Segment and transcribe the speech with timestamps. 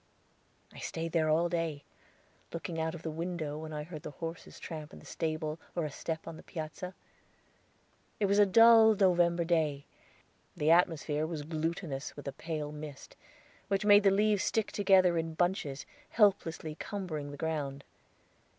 [0.73, 1.83] I stayed there all day,
[2.51, 5.85] looking out of the window when I heard the horses tramp in the stable or
[5.85, 6.95] a step on the piazza.
[8.19, 9.85] It was a dull November day;
[10.57, 13.15] the atmosphere was glutinous with a pale mist,
[13.67, 17.83] which made the leaves stick together in bunches, helplessly cumbering the ground.